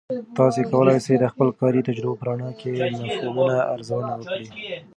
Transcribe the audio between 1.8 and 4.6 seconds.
تجربو په رڼا کې مفهومونه ارزونه وکړئ.